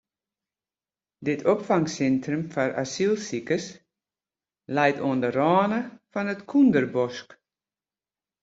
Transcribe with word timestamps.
Dit 1.27 1.41
opfangsintrum 1.53 2.41
foar 2.53 2.71
asylsikers 2.83 3.67
leit 4.75 4.97
oan 5.07 5.19
de 5.23 5.29
râne 5.37 5.81
fan 6.11 6.31
it 6.33 6.41
Kúnderbosk. 6.49 7.29